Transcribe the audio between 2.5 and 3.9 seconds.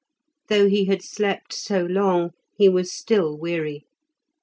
he was still weary.